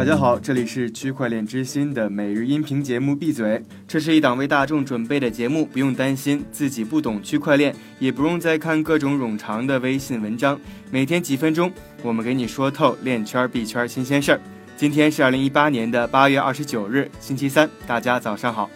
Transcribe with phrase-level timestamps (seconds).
[0.00, 10.58] 大家好，这里是区块链之心的每日音频节目《闭嘴》，这是一档为大众准备的节目，不用担心自己不懂区块链，也不用再看各种冗长的微信文章。
[10.90, 11.70] 每天几分钟，
[12.02, 14.40] 我们给你说透链圈币圈新鲜事儿。
[14.74, 18.70] 今天是二零一八年的八月二十九日，星期三，大家早上好。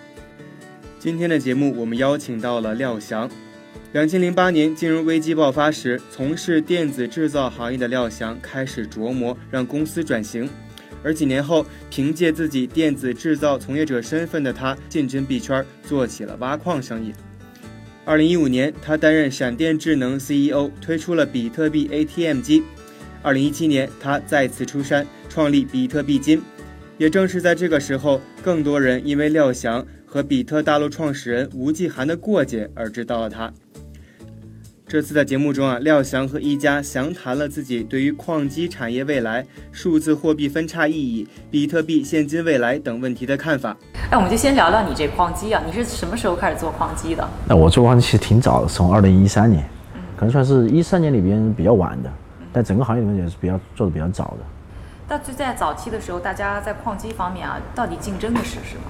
[0.99, 3.27] 今天的节目，我们邀请到了廖翔。
[3.93, 10.47] 两千零八年金融危机爆发时，从事电子制造行业的廖翔开始琢磨让公司转型。
[11.03, 17.13] 而几年后，凭借自己电子制造从业者身份的他，进军币圈，做起了挖矿生意。
[18.05, 22.63] 二零一五年，他担任闪电智能 CEO，推出了比特币 ATM 机。
[23.23, 26.43] 二零一七年，他再次出山，创立比特币金。
[26.99, 29.87] 也正是在这个时候，更多人因为廖翔。
[30.07, 33.53] 和比特大陆创始人吴继涵的过节而知道了他。
[34.95, 43.77] 这次在节目中啊，廖翔和一家详谈了自己对于矿机产业未来、数字货币分叉意义、比特币现金未来等问题的看法。
[44.09, 47.29] 哎，我们就先聊聊你这矿机啊，你是什么时候开始做矿机的？
[47.49, 49.69] 那我做矿机其实挺早的，从二零一三年，
[50.17, 52.09] 可能算是一三年里边比较晚的，
[52.53, 54.47] 但整个行业里面也是比较做的比较早的。
[55.09, 58.83] 但就在早期的时候，大家在矿机方面啊，到底竞争的是什么？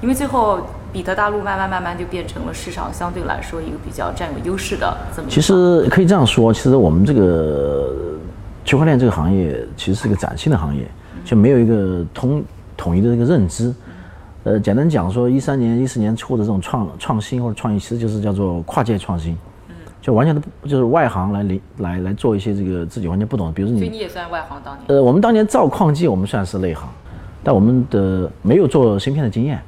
[0.00, 0.60] 因为最后，
[0.92, 5.28] 比特大陆慢慢慢慢就变成了市场相对来说一个比较占有优势的这么。
[5.28, 7.92] 其实可以这样说，其实我们这个
[8.64, 10.88] 区块链这个行业其实是个崭新的行业，
[11.24, 12.42] 就没有一个统
[12.76, 13.74] 统一的这个认知。
[14.44, 19.36] 呃，简单讲说，一三年、一四年初的这种创创新或者创意，其实就是叫做跨界创新，
[20.00, 23.80] 就完全的就是外行来来来来做一些这个自己完全不懂的，比如说你。
[23.80, 24.84] 所以你也算外行当年。
[24.86, 26.88] 呃，我们当年造矿机，我们算是内行，
[27.42, 29.60] 但我们的没有做芯片的经验。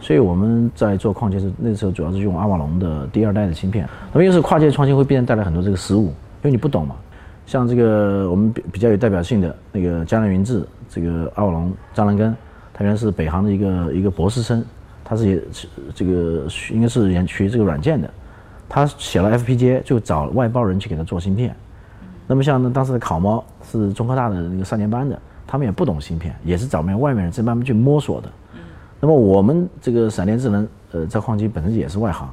[0.00, 3.88] 所以我们在做矿机是那时候主要是用阿瓦隆的第二代的芯片。
[4.12, 6.96] 那么又是跨界创新会必然带来很多这个失误，因为你不懂嘛。
[7.46, 12.36] 像这个我们比比较有代表性的那个江南云志，这个阿瓦隆张兰根，
[12.72, 14.64] 他原来是北航的一个一个博士生，
[15.02, 15.42] 他是也
[15.94, 18.10] 这个应该是研学这个软件的，
[18.68, 21.56] 他写了 FPGA 就找外包人去给他做芯片。
[22.26, 28.28] 那么像当时的考猫是中科大的那个三年班的，他们也不懂芯片，也是找面外面人在慢慢去摸索的。
[29.00, 32.28] 那么我们这个闪电智能，呃，在矿机本身也是外行。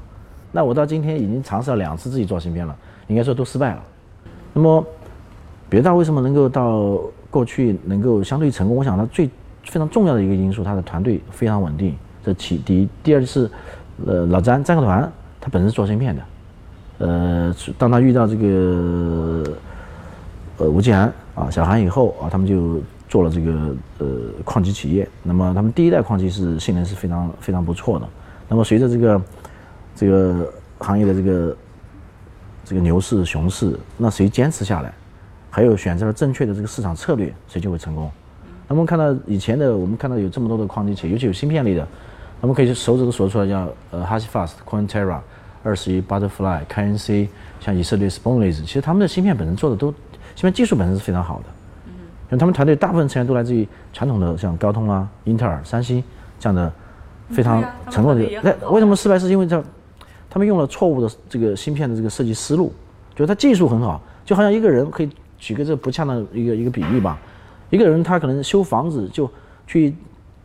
[0.51, 2.75] 那我到今天已经尝试了两次自己做芯片了，
[3.07, 3.83] 应该说都失败了。
[4.53, 4.83] 那么，
[5.69, 6.99] 别大为什么能够到
[7.29, 8.77] 过去能够相对成功？
[8.77, 9.27] 我想它最
[9.63, 11.95] 非常重要的一个因素，它的团队非常稳定。
[12.23, 13.47] 这其第一，第二是，
[14.07, 16.21] 呃，老詹詹克团他本身做芯片的，
[16.99, 19.43] 呃，当他遇到这个，
[20.57, 22.81] 呃，吴继安啊，小韩以后啊，他们就。
[23.15, 24.07] 做了这个呃
[24.43, 28.05] 矿机企业，那么他们第一代矿机是性能是非常非常不错的。
[28.49, 29.21] 那么随着这个
[29.95, 31.57] 这个行业的这个
[32.65, 34.93] 这个牛市熊市，那谁坚持下来，
[35.49, 38.11] 还有选择了正确的这个市场策略，谁就会成功。
[38.67, 41.87] 那么看到以前的我们看到有这么多的矿机企业，尤其有芯片类的，
[42.41, 45.21] 我们可以手指头数出来，叫呃 HashiFast、Quantera、
[45.63, 47.29] 二十一、Butterfly、KNC，
[47.61, 49.89] 像以色列 Sponelease，其实他们的芯片本身做的都
[50.35, 51.45] 芯片技术本身是非常好的。
[52.28, 56.03] 因为他们团队大部分成员都来自于传统的像高通啊、英特尔、三星
[56.40, 56.74] 这样的
[57.30, 58.28] 非常成功的。
[58.41, 59.19] 那为什么失败？
[59.19, 59.63] 是因为他
[60.28, 62.74] 他们用了错误的这个芯片的这个设计思路，
[63.13, 67.19] 就是他技术很好，就好像一个人可以举个这不恰当的一个一个比喻吧，
[67.69, 69.30] 一个人他可能修房子就
[69.68, 69.96] 去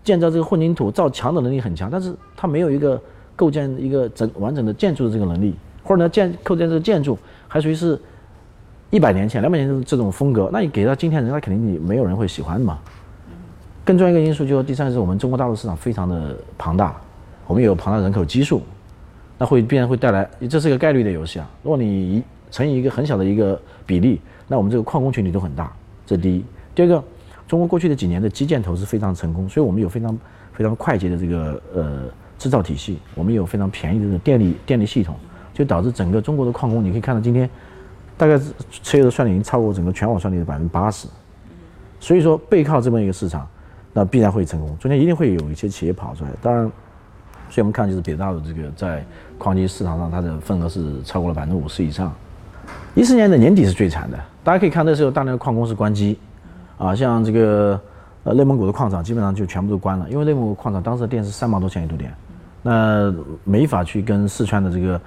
[0.04, 3.00] 建造这个混凝土造墙的能力很强，但是他没有一个
[3.34, 7.18] 构建一个整完整的建筑的这个能力，或者呢建构建这个建筑
[7.48, 7.98] 还属于是。
[8.90, 12.78] 一百年前、两百年前这种风格，那你给到今天人，那肯定你没有人会喜欢嘛。
[13.84, 17.00] 更重要一个因素就是第三是我们中国大陆市场非常的庞大，
[17.46, 18.62] 我们有庞大人口基数，
[19.38, 21.48] 那会必然会带来，这是一个概率的游戏啊。
[21.62, 25.72] 如果你乘以一个很小的一个比例，那我们这个矿工群体都很大，
[26.04, 26.44] 这是第一。
[26.74, 27.04] 第二个，
[27.46, 30.18] 中国过去的几年的基建投资非常成功，所以我们有非常
[30.52, 32.02] 非常快捷的这个呃
[32.40, 35.14] 制造体系，我们有非常便宜的这个电力电力系统，
[35.54, 37.48] 就导致整个中国的矿工，你可以看到今天。
[38.20, 41.08] 大概是车的算力已经超过整个全网算力的百分之八十，
[41.98, 43.48] 所以说背靠这么一个市场，
[43.94, 44.76] 那必然会成功。
[44.78, 46.30] 中间一定会有一些企业跑出来。
[46.42, 46.64] 当然，
[47.48, 49.02] 所以我们看就是北大的这个在
[49.38, 52.12] 矿机市场上它的份额是超过了百分之五十以上。
[52.94, 56.18] 一四年的年底是最惨的，大家可以看那时候大量的矿工是关机，
[56.76, 57.80] 啊，像这个
[58.24, 62.14] 呃内蒙古的矿场基本上就全部都关了，因为内蒙古矿场当时的电是三毛多钱一度电，
[62.60, 63.14] 那
[63.44, 65.00] 没法去跟四川的这个。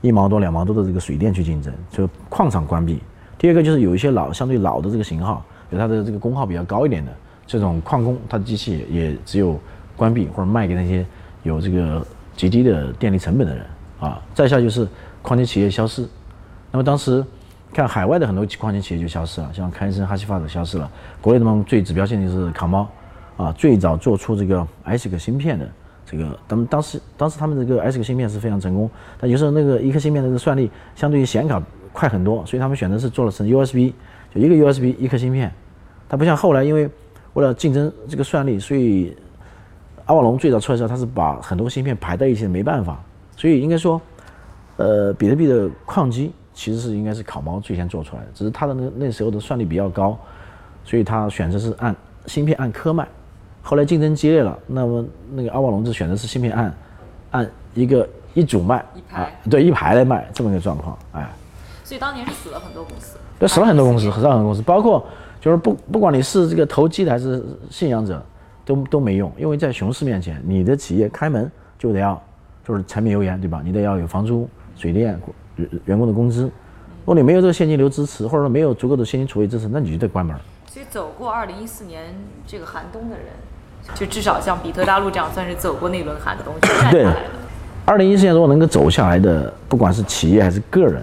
[0.00, 3.00] 一毛多、两毛多的这个水电去竞争，就矿场关闭。
[3.36, 7.12] 第二个就是有一些老、相对老的这个型号，比如它的这个功耗比较高一点的
[7.46, 9.58] 这种矿工，它的机器也只有
[9.96, 11.06] 关闭或者卖给那些
[11.42, 12.04] 有这个
[12.36, 13.64] 极低的电力成本的人
[14.00, 14.20] 啊。
[14.34, 14.86] 再下就是
[15.22, 16.06] 矿机企业消失。
[16.70, 17.24] 那么当时
[17.72, 20.90] 看海外的很多矿机企业就消失了，像开森、哈希法的消失了。
[21.20, 22.88] 国内的嘛最指标性的就是卡猫，
[23.36, 25.68] 啊，最早做出这个 ASIC 芯片的
[26.10, 28.88] 这个，他们当时当时他们这个 ASIC 芯片是非常成功，
[29.20, 31.62] 但有时候那个一颗芯片的这个算力相对于显卡
[31.92, 33.92] 快很多，所以他们选择是做了成 USB，
[34.34, 35.52] 就一个 USB 一颗芯片，
[36.08, 36.88] 它不像后来因为
[37.34, 39.14] 为了竞争这个算力，所以
[40.06, 42.98] 阿瓦隆最早出来的时候，它是把很多芯片排在一起，没办法，
[43.36, 44.00] 所以应该说，
[44.78, 50.18] 呃，比特币的矿机其实是应该是烤猫最先做出来的，只是它的那那时候的算力比较高，
[50.84, 51.94] 所以它选择是按
[52.24, 53.06] 芯片按颗卖。
[53.68, 55.04] 后来竞争激烈了，那么
[55.34, 56.74] 那个阿瓦隆就选择是芯片按
[57.32, 61.28] 按一个一组卖，一排对一排来卖这么一个状况，哎，
[61.84, 65.06] 所以当年是死了很多公司，对，死了很多公司，2014死了很多公司，包括
[65.38, 68.24] 就是不不管你是这个投机的还是信仰者，
[68.64, 72.18] 都都没用，因为在熊市面前，你的企业开门就得要
[72.66, 73.60] 就是柴米油盐，对吧？
[73.62, 75.20] 你得要有房租、水电、
[75.56, 76.44] 员员工的工资。
[76.44, 80.34] 如果你没有这个现金流支持，或者说没有足够的现金储备支持，那你就得关门。
[80.66, 82.14] 所以走过二零一四年
[82.46, 83.26] 这个寒冬的人，
[83.94, 87.30] 就至少像比特大陆这样，算是走过那轮寒冬，去站对下来的。
[87.84, 91.02] 二零一四年如果能够走下来的，不管是企业还是个人，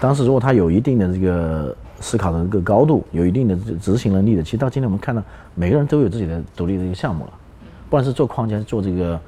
[0.00, 5.22] 当时如果他有一定的这个思考的这个高度，有一定的执行能力的，其实到今天我们看到
[5.54, 7.32] 每个人都有自己的独立的一个项目了，
[7.88, 9.20] 不管是做框架，还是做这个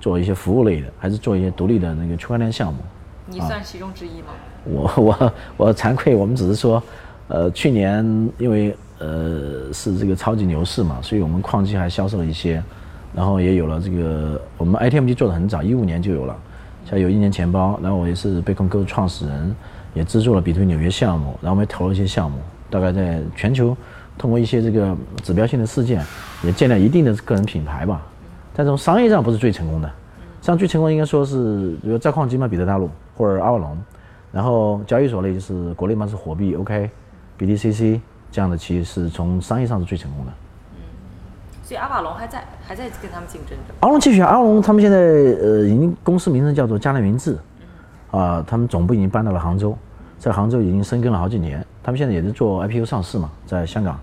[0.00, 2.80] 做一些服务类的，还是做一些独立的那个区块链项目。
[3.28, 4.28] 你算其中之一吗？
[4.64, 6.82] 我我我惭愧，我们只是说，
[7.28, 8.04] 呃，去年
[8.36, 12.62] 因为呃是这个超级牛市嘛，所以我们矿机还销售了一些，
[13.14, 16.36] 然后也有了这个我们 ITM 机做的很早，一五年就有了，
[16.84, 19.54] 像有一年钱包，然后我也是贝控哥创始人，
[19.94, 22.38] 也资助了比特纽约项目，然后我们投了一些项目，
[22.70, 23.76] 大概在全球
[24.16, 26.02] 通过一些这个指标性的事件，
[26.42, 28.00] 也建立一定的个人品牌吧，
[28.54, 29.90] 但从商业上不是最成功的，
[30.40, 33.76] 像最成功应该说是比如在矿机嘛，比特大陆或者阿瓦隆。
[34.32, 36.90] 然后交易所类就是国内嘛是火币 OK、
[37.38, 37.98] BTCC
[38.36, 40.32] 这样的企业是从商业上是最成功的。
[40.74, 40.84] 嗯
[41.64, 43.74] 所以阿瓦隆还在还在跟他们竞争着。
[43.80, 47.38] 阿龙继续，阿龙他们现在呃已经公司名称叫做嘉联云智，
[48.10, 49.74] 啊，他们总部已经搬到了杭州，
[50.18, 51.64] 在杭州已经深耕了好几年。
[51.82, 53.98] 他们现在也是做 IPO 上市嘛，在香港。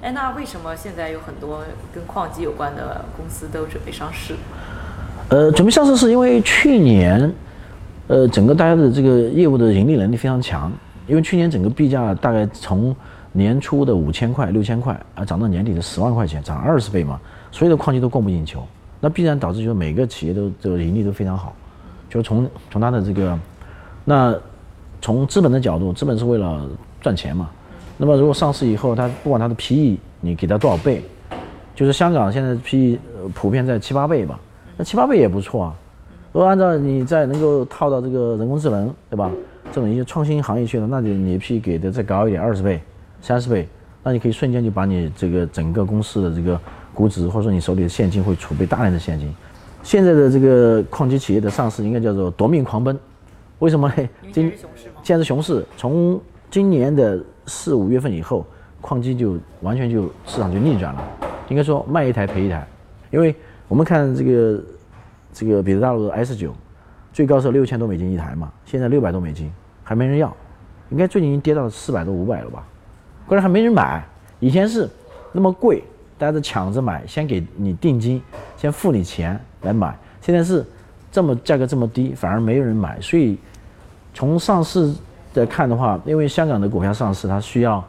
[0.00, 1.62] 哎，那为什么现在有很多
[1.92, 4.36] 跟矿机有关的公司都准备上市？
[5.28, 7.30] 呃，准备上市是因为去年，
[8.06, 10.72] 呃，整个大家的这个业务的盈利能力非常强，
[11.12, 12.96] 因为去年整个币价大概从
[13.32, 17.20] 年初的五千块、六千块啊，涨到年底的十万块钱，涨二十倍嘛，
[17.50, 18.66] 所有的矿机都供不应求，
[18.98, 21.54] 那必然导致就是每个企业都这个盈利都非常好，
[22.08, 23.38] 就是从从它的这个，
[24.06, 24.34] 那
[25.02, 26.66] 从资本的角度，资本是为了
[27.02, 27.50] 赚钱嘛，
[27.98, 31.04] 那么如果上市以后，它不管它的 PE 你给它多少倍，
[31.74, 32.98] 就是香港现在 PE
[33.34, 34.40] 普遍在七八倍吧，
[34.78, 35.74] 那七八倍也不错啊。
[36.32, 39.30] 如果按照你再能够套到这个人工智能，对吧？
[39.72, 42.80] 这种一些创新行业去了，那你你 P 给的再高一点，二十倍、
[43.22, 43.66] 三十倍，
[44.02, 46.60] 那你可以瞬间就把你这个整个公司的这个
[46.92, 49.34] 估值，或者说你手里的现金会储备大量的现金。
[49.82, 52.96] 现在的这个矿机企业的上市应该叫做夺命狂奔，
[53.60, 54.08] 为什么呢？
[54.30, 54.94] 今现在是熊市吗？
[55.02, 56.20] 现在是熊市，从
[56.50, 58.46] 今年的四五月份以后，
[58.82, 61.02] 矿机就完全就市场就逆转了，
[61.48, 62.66] 应该说卖一台赔一台，
[63.10, 63.34] 因为
[63.68, 64.62] 我们看这个
[65.32, 66.54] 这个比特大陆的 S 九，
[67.12, 69.50] 最高是六千多美金一台嘛，现在六百多美金，
[69.84, 70.34] 还没人要，
[70.90, 72.64] 应该最近已经跌到四百多五百了吧，
[73.26, 74.04] 关键还没人买，
[74.40, 74.88] 以前是
[75.32, 75.82] 那么贵，
[76.18, 78.22] 大家都抢着买，先给你定金，
[78.56, 80.64] 先付你钱来买，现在是
[81.10, 83.38] 这么价格这么低，反而没有人买，所以
[84.14, 84.92] 从上市
[85.34, 87.82] 的看的话，因为香港的股票上市，它需要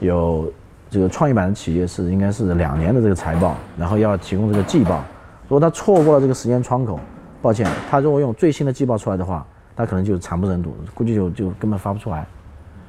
[0.00, 0.50] 有
[0.90, 5.04] 这个创业板的企业是应该是两年的这个财报，然后要提供这个季报。
[5.48, 6.98] 如果他错过了这个时间窗口，
[7.40, 9.46] 抱歉，他如果用最新的季报出来的话，
[9.76, 12.26] 他可能就惨不忍睹，估计就就根本发不出来。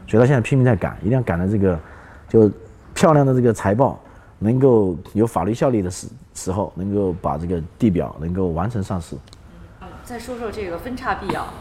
[0.07, 1.77] 所以他现在拼命在赶，一定要赶在这个
[2.29, 2.49] 就
[2.93, 3.99] 漂亮的这个财报
[4.39, 9.17] 能够有法律效力的时时候，能够把这个地表能够完成上市。
[10.05, 11.53] 再说说这个分叉币啊，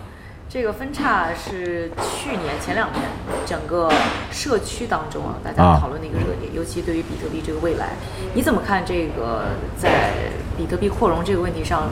[0.49, 3.03] 这个分叉是去年前两年
[3.45, 3.91] 整个
[4.31, 7.95] 社区当中啊，大家啊讨论的一个热点，尤其对于比特币这个未来，
[8.33, 10.13] 你怎么看这个在
[10.57, 11.89] 比特币扩容这个问题上，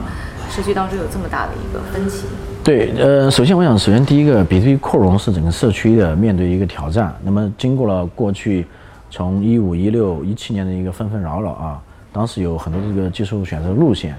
[0.49, 2.27] 社区当中有这么大的一个分歧？
[2.65, 7.13] 对，呃，首先我想，首先第一个，比特币扩容是整个社区的面对一个挑战。
[7.23, 8.65] 那么经过了过去
[9.11, 11.79] 从一五、一六、一七年的一个纷纷扰扰啊，
[12.11, 14.15] 当时有很多这个技术选择路线，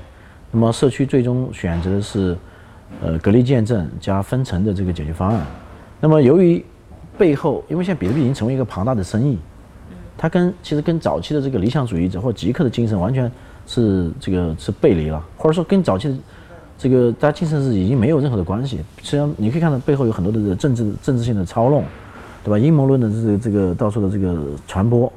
[0.53, 2.37] 那么社区最终选择的是
[3.03, 5.45] 呃隔离见证加分层的这个解决方案。
[6.01, 6.65] 那么由于
[7.19, 9.37] 背后，因为现在比特币已经成为一个庞大的生意，
[10.17, 13.29] 它跟其实跟早期的这个理想主义者或极客的精神完全
[13.67, 16.15] 是这个是背离了，或者说跟早期的
[16.79, 18.79] 这个大家精神是已经没有任何的关系。
[19.03, 21.83] 实际上你可以看到背后有很多的这个政治政治性的操弄，
[22.45, 22.59] 对吧？
[22.59, 24.37] 阴谋论的这个这个到处的这个
[24.69, 25.13] 传播，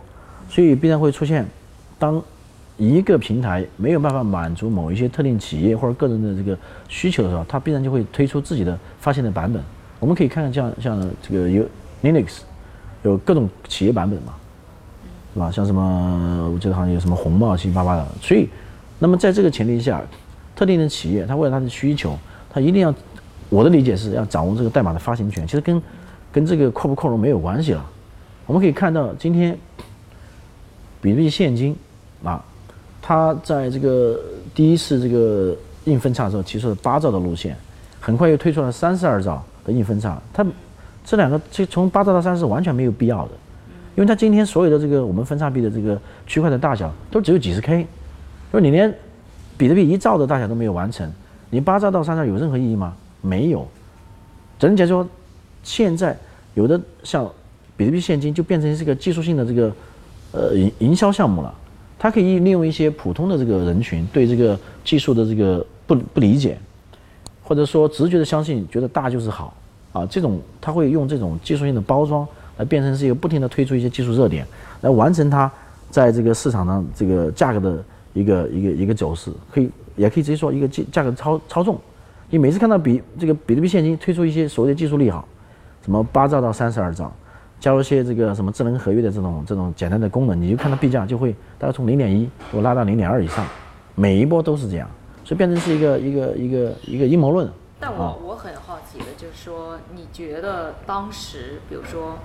[0.50, 1.46] 所以必然会出现，
[1.98, 2.22] 当
[2.78, 9.62] 一个平台没有办法满足某一些特定企业或者个人的这个需求的时候，它必然就会推出自己的发现的版本。
[10.00, 11.64] 我们可以看看像像这个有
[12.02, 12.40] Linux，
[13.04, 14.34] 有各种企业版本嘛，
[15.34, 15.52] 是吧？
[15.52, 18.08] 像什么我记得好像有什么红帽七七八八的。
[18.22, 18.48] 所以，
[18.98, 20.02] 那么在这个前提下，
[20.60, 22.94] 特定的企业它为了它的需求，它一定要，
[23.48, 25.48] 我的理解是要掌握这个代码的发行权。
[25.48, 25.82] 其实跟
[26.34, 27.86] 跟这个扩不扩容没有关系了。
[28.46, 29.58] 我们可以看到今天
[31.00, 31.74] 比特币现金
[32.26, 32.44] 啊。
[33.02, 34.20] 它在这个
[34.54, 37.56] 第一次这个硬分叉的时候提出了八兆的路线，
[38.02, 40.22] 很快又推出了三十二兆的硬分叉。
[40.34, 40.46] 它
[41.06, 43.32] 这两个这从八兆到三十完全没有必要的，
[43.96, 45.98] 因为它今天所有的这个我们分叉币的这个
[46.28, 47.88] 区块的大小都只有几十 K，
[48.52, 48.94] 就是你连
[49.60, 51.12] 比特币一兆的大小都没有完成，
[51.50, 52.96] 你八兆到三兆有任何意义吗？
[53.20, 53.68] 没有。
[54.58, 55.06] 整体来说，
[55.64, 56.18] 现在
[56.54, 57.30] 有的像
[57.76, 59.76] 比特币现金就变成是一个技术性的这个
[60.32, 61.54] 呃营营销项目了。
[62.00, 66.58] 它可以利用一些普通的这个人群对这个技术的这个不不理解，
[67.44, 69.54] 或者说直觉的相信，觉得大就是好
[69.92, 72.26] 啊，这种他会用这种技术性的包装
[72.56, 74.48] 来变成是一个不停的推出一些技术热点，
[74.80, 75.52] 来完成它
[75.92, 77.84] 在这个市场上这个价格的
[78.20, 81.80] 一个一个一个走势，可以也可以直接说一个价价格操操纵。
[82.30, 85.28] 你每次看到比这个比特币现金推出一些所谓的技术利好，
[85.84, 87.12] 什么八兆到三十二兆。
[87.60, 93.46] 加入一些这个什么智能合约的这种这种简单的功能，你就看到币价就会大概从零点一我拉到零点二以上，
[93.96, 94.90] 每一波都是这样，
[95.26, 97.50] 所以变成是一个一个一个一个阴谋论。
[97.78, 102.18] 但我我很好奇的就是说，你觉得当时，比如说，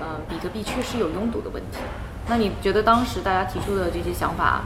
[0.00, 1.80] 呃，比特币确实有拥堵的问题，
[2.26, 4.64] 那你觉得当时大家提出的这些想法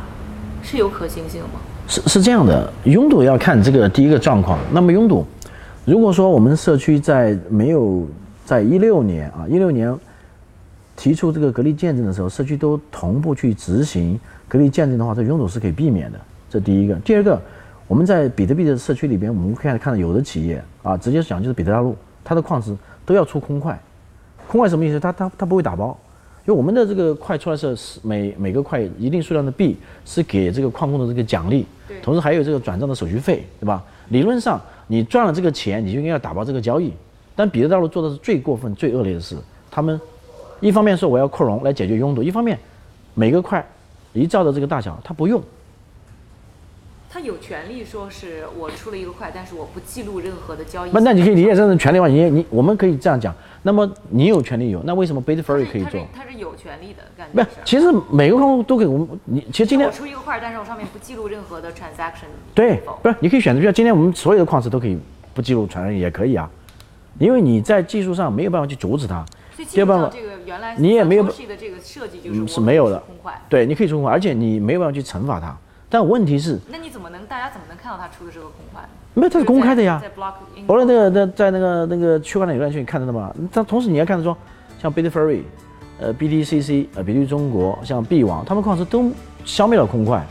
[0.63, 1.61] 是有可行性吗？
[1.87, 4.59] 是是这样的，拥堵要看这个第一个状况。
[4.73, 5.27] 那么拥堵，
[5.85, 8.07] 如果说我们社区在没有
[8.45, 9.95] 在一六年啊一六年。
[10.95, 16.21] 提出这个隔离见证的时候，社区都同步去执行隔离见证的话，这拥堵是可以避免的。
[16.51, 16.95] 这第一个。
[16.97, 17.41] 第二个，
[17.89, 22.77] 我们在比特币的社区里边，我们可以看到有的企业啊，直接讲就是比特大陆，它的矿池
[23.07, 23.77] 都要出空块。
[24.47, 25.01] 空块什么意思？
[25.01, 25.99] 它它它不会打包，
[26.45, 31.65] 因为我们的这个块出来是每每个块一定数量的币是给这个矿工的这个奖励，
[32.03, 33.83] 同时还有这个转账的手续费，对吧？
[34.09, 36.93] 理论上你赚了这个钱，你就应该要打包这个交易。
[37.35, 39.37] 但彼得大陆做的是最过分、最恶劣的事，
[39.71, 40.01] 他们。
[40.61, 42.57] 一方面说我要扩容来解决拥堵，一方面
[43.15, 43.67] 每个块
[44.13, 45.43] 一兆的这个大小他不用，
[47.13, 50.91] 他有权利说是我出了一个块，但是我不记录任何的交易。
[50.95, 53.35] 那那你可以理解成是权利话，你你我们可以这样讲。
[53.65, 56.01] 那么你有权利有，那为什么 Bitfury 可以做？
[56.17, 57.57] 他是有权利的，感觉不是。
[57.67, 62.29] 其实每个矿都可以，我们你其实今天我出一个块，但是我上面不记录任何的 transaction。
[62.55, 64.99] 对，不是你可以选择，比如今天我们所有的矿石都可以
[65.35, 66.49] 不记录 transaction 也可以啊，
[67.19, 69.23] 因为你在技术上没有办法去阻止它。
[69.71, 70.11] 第二办法，
[70.79, 73.03] 你也没有是没有的，
[73.51, 75.55] 对，你可以出空块，而且你没有办法去惩罚它。
[75.93, 78.83] 但问题是，那你怎么能大家怎么能看到他出的这个空块？
[79.13, 80.01] 没有，它是公开的呀。
[80.03, 80.33] 在 block，
[80.67, 83.31] 无论那个那在那个那个区块链链区你看得到吗？
[83.53, 84.35] 但同时你要看到说，
[84.81, 85.43] 像 Bitfury，
[86.01, 89.13] 呃，BTCC，呃，比特中国，像币网，他们矿池都
[89.45, 90.27] 消灭了空块，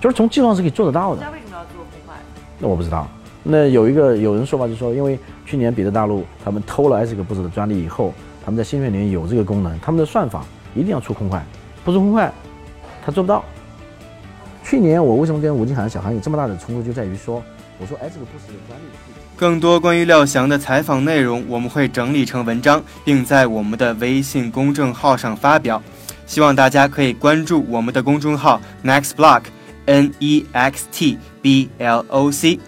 [0.00, 1.20] 就是从技术上是可以做得到的。
[1.20, 2.14] 那为什么要做空块？
[2.58, 3.06] 那我不知道。
[3.42, 10.42] 那有一个有人说法就是说，因为去年比特大陆他们偷了个布斯的专利以后，他们在芯片里面有这个功能，他们的算法
[10.74, 11.44] 一定要出空块，
[11.84, 12.32] 不出空块，
[13.04, 13.44] 他做不到。
[14.64, 17.44] 去年我为什么跟吴金涵小韩有这么大的冲突，就在于说，
[17.78, 18.84] 我说哎，这个故事有专利。
[19.36, 25.82] 更多关于廖翔的采访内容，我们会整理成文章，并在我们的微信公众号上发表，
[26.24, 32.58] 希望大家可以关注我们的公众号 Nextblock，N E X T B L O C。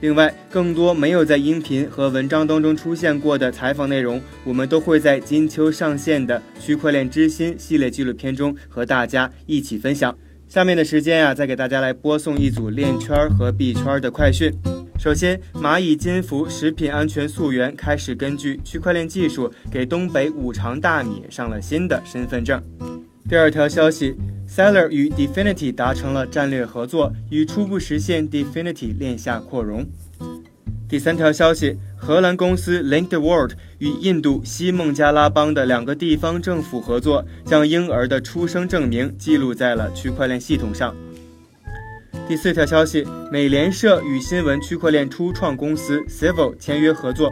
[0.00, 10.12] 另外，更多没有在音频和文章当中出现过的采访内容，我们都会在金秋上线的《区块链之心》系列纪录片中和大家一起分享。
[10.52, 14.52] 下面的时间呀，再给大家来播送一组链圈和币圈的快讯。
[14.98, 22.62] 首先，蚂蚁金服食品安全溯源开始根据区块链技术给东北五常大米上了新的身份证。
[23.30, 24.14] 第二条消息。
[24.46, 29.86] Seller 与 Definity 达成了战略合作，已初步实现 Definity 链下扩容。
[30.92, 40.94] 第三条消息，荷兰公司 Linked World 与印度西孟加拉邦的两个地方政府合作，将婴儿的出生证明记录在了区块链系统上。
[42.28, 47.30] 第四条消息，美联社与新闻区块链初创公司 Civil 签约合作，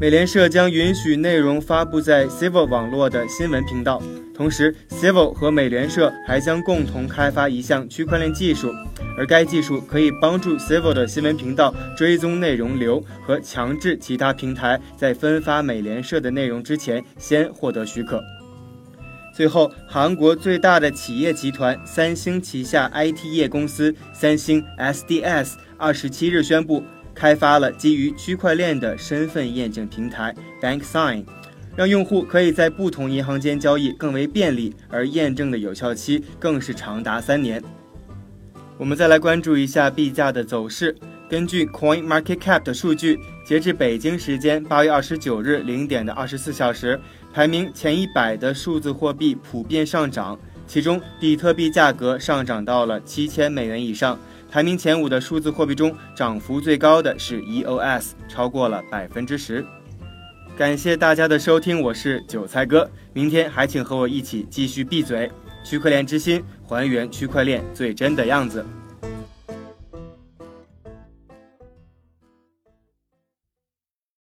[0.00, 4.02] 美联社将允许内容发布在 Civil 网络的新闻频道。
[4.40, 8.72] 同时，Civil 和美联社还将共同开发一项区块链技术，
[9.14, 18.24] 而该技术可以帮助 Civil 的新闻频道追踪内容流和强制其他平台在分发美联社的内容之前先获得许可。
[19.34, 26.82] 最后，韩国最大的企业集团三星旗下 IT 业公司三星 SDS 二十七日宣布，
[27.14, 31.26] 开发了基于区块链的身份验证平台 BankSign，
[31.76, 37.62] 让用户可以在不同银行间交易更为便利，而验证的有效期更是长达三年。
[38.76, 40.96] 我们再来关注一下币价的走势。
[41.28, 46.98] 根据 Coin Market Cap 的数据，截至北京时间八月二十九日零点的二十四小时，
[47.32, 50.36] 排名前一百的数字货币普遍上涨，
[50.66, 54.18] 其中比特币价格上涨到了七千美元以上。
[54.50, 59.64] 排名前五的数字货币中，涨幅最高的是 EOS，超过了百分之十。
[60.60, 65.30] 感谢大家的收听，我是韭菜哥，明天还请和我一起继续闭嘴，
[65.64, 68.62] 区块链之心，还原区块链最真的样子。